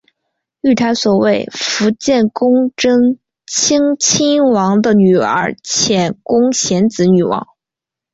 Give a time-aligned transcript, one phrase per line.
[0.61, 7.47] 御台所为伏见宫贞清亲王的女儿浅宫显子女王。